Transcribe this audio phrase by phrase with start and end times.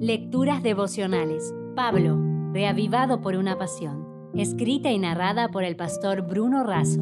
[0.00, 1.54] Lecturas devocionales.
[1.74, 2.20] Pablo,
[2.52, 4.30] reavivado por una pasión.
[4.34, 7.00] Escrita y narrada por el pastor Bruno Razo.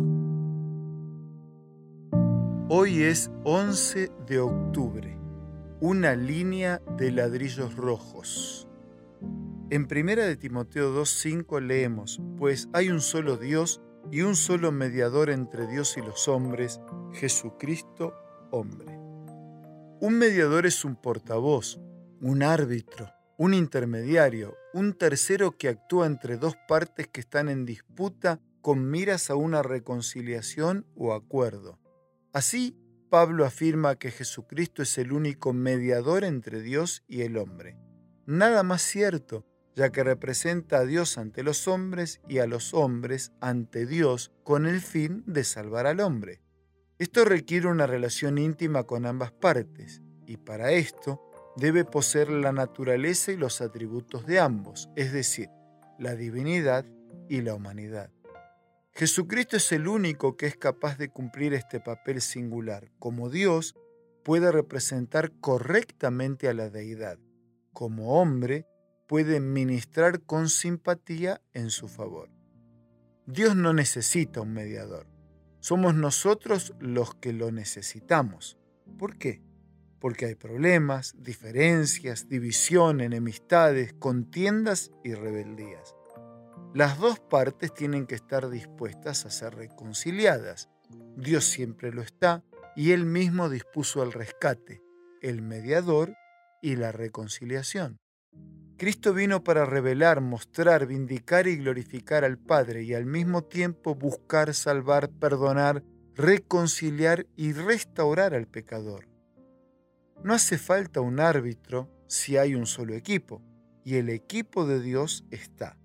[2.68, 5.18] Hoy es 11 de octubre.
[5.80, 8.68] Una línea de ladrillos rojos.
[9.70, 13.82] En 1 de Timoteo 2.5 leemos, pues hay un solo Dios
[14.12, 16.80] y un solo mediador entre Dios y los hombres,
[17.12, 18.14] Jesucristo
[18.52, 18.96] hombre.
[20.00, 21.80] Un mediador es un portavoz,
[22.24, 28.40] un árbitro, un intermediario, un tercero que actúa entre dos partes que están en disputa
[28.62, 31.78] con miras a una reconciliación o acuerdo.
[32.32, 32.78] Así,
[33.10, 37.76] Pablo afirma que Jesucristo es el único mediador entre Dios y el hombre.
[38.24, 39.44] Nada más cierto,
[39.76, 44.64] ya que representa a Dios ante los hombres y a los hombres ante Dios con
[44.64, 46.40] el fin de salvar al hombre.
[46.98, 51.20] Esto requiere una relación íntima con ambas partes, y para esto
[51.56, 55.48] debe poseer la naturaleza y los atributos de ambos, es decir,
[55.98, 56.84] la divinidad
[57.28, 58.10] y la humanidad.
[58.92, 62.90] Jesucristo es el único que es capaz de cumplir este papel singular.
[62.98, 63.74] Como Dios,
[64.22, 67.18] puede representar correctamente a la deidad.
[67.72, 68.66] Como hombre,
[69.08, 72.30] puede ministrar con simpatía en su favor.
[73.26, 75.06] Dios no necesita un mediador.
[75.60, 78.58] Somos nosotros los que lo necesitamos.
[78.98, 79.42] ¿Por qué?
[80.04, 85.94] Porque hay problemas, diferencias, división, enemistades, contiendas y rebeldías.
[86.74, 90.68] Las dos partes tienen que estar dispuestas a ser reconciliadas.
[91.16, 92.44] Dios siempre lo está
[92.76, 94.82] y Él mismo dispuso el rescate,
[95.22, 96.14] el mediador
[96.60, 97.96] y la reconciliación.
[98.76, 104.52] Cristo vino para revelar, mostrar, vindicar y glorificar al Padre y al mismo tiempo buscar,
[104.52, 105.82] salvar, perdonar,
[106.14, 109.13] reconciliar y restaurar al pecador.
[110.24, 113.42] No hace falta un árbitro si hay un solo equipo,
[113.84, 115.76] y el equipo de Dios está.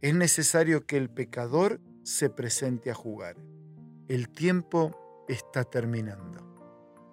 [0.00, 3.36] Es necesario que el pecador se presente a jugar.
[4.08, 6.44] El tiempo está terminando.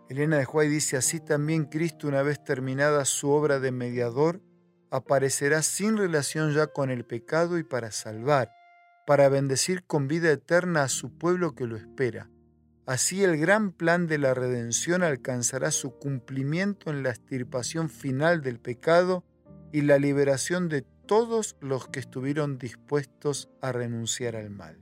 [0.10, 4.42] Elena de Juárez dice así también Cristo una vez terminada su obra de mediador,
[4.90, 8.52] aparecerá sin relación ya con el pecado y para salvar,
[9.06, 12.32] para bendecir con vida eterna a su pueblo que lo espera.
[12.86, 18.60] Así el gran plan de la redención alcanzará su cumplimiento en la extirpación final del
[18.60, 19.24] pecado
[19.72, 24.80] y la liberación de todos los que estuvieron dispuestos a renunciar al mal.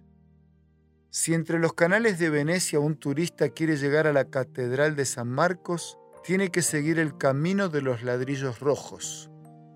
[1.09, 5.27] Si entre los canales de Venecia un turista quiere llegar a la Catedral de San
[5.27, 9.31] Marcos, tiene que seguir el camino de los ladrillos rojos,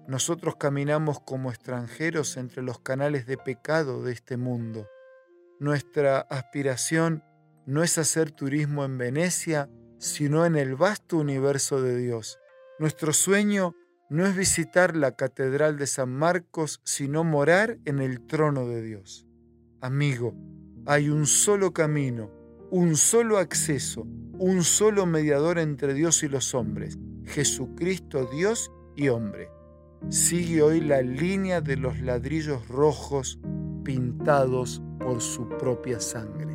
[0.07, 4.87] nosotros caminamos como extranjeros entre los canales de pecado de este mundo.
[5.59, 7.23] Nuestra aspiración
[7.65, 12.39] no es hacer turismo en Venecia, sino en el vasto universo de Dios.
[12.79, 13.75] Nuestro sueño
[14.09, 19.25] no es visitar la Catedral de San Marcos, sino morar en el trono de Dios.
[19.81, 20.35] Amigo,
[20.85, 22.31] hay un solo camino,
[22.71, 29.49] un solo acceso, un solo mediador entre Dios y los hombres, Jesucristo Dios y hombre
[30.09, 33.39] sigue hoy la línea de los ladrillos rojos
[33.83, 36.54] pintados por su propia sangre.